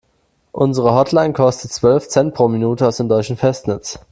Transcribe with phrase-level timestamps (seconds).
[0.51, 3.99] Unsere Hotline kostet zwölf Cent pro Minute aus dem deutschen Festnetz.